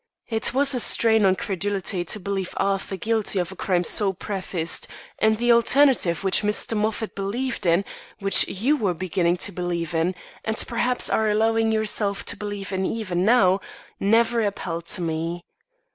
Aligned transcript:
It 0.29 0.51
was 0.51 0.73
a 0.73 0.79
strain 0.79 1.25
on 1.25 1.35
credulity 1.35 2.03
to 2.05 2.19
believe 2.19 2.55
Arthur 2.57 2.97
guilty 2.97 3.37
of 3.37 3.51
a 3.51 3.55
crime 3.55 3.83
so 3.83 4.13
prefaced, 4.13 4.87
and 5.19 5.37
the 5.37 5.51
alternative 5.51 6.23
which 6.23 6.41
Mr. 6.41 6.75
Moffat 6.75 7.13
believed 7.15 7.67
in, 7.67 7.85
which 8.17 8.47
you 8.47 8.75
were 8.75 8.95
beginning 8.95 9.37
to 9.37 9.51
believe 9.51 9.93
in, 9.93 10.15
and 10.43 10.63
perhaps 10.67 11.07
are 11.07 11.29
allowing 11.29 11.71
yourself 11.71 12.25
to 12.25 12.35
believe 12.35 12.71
in 12.73 12.83
even 12.83 13.23
now, 13.23 13.59
never 13.99 14.41
appealed 14.41 14.87
to 14.87 15.01
me. 15.01 15.43